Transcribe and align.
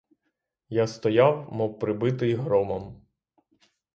Я 0.69 0.87
стояв, 0.87 1.53
мов 1.53 1.79
прибитий 1.79 2.33
громом. 2.35 3.01